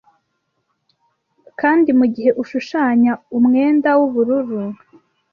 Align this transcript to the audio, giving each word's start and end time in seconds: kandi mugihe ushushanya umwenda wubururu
kandi 1.59 1.89
mugihe 1.99 2.29
ushushanya 2.43 3.11
umwenda 3.37 3.89
wubururu 3.99 4.61